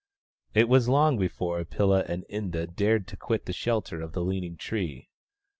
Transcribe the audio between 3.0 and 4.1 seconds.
to quit the shelter